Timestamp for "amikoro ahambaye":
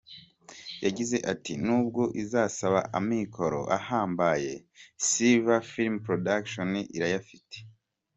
2.99-4.51